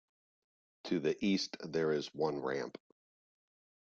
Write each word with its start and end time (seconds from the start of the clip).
To 0.85 0.99
the 0.99 1.15
east 1.23 1.57
there 1.63 1.91
is 1.91 2.07
one 2.11 2.39
ramp. 2.41 2.79